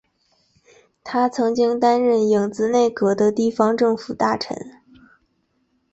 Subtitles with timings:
[1.03, 4.57] 他曾经担任影子内阁的地方政府大臣。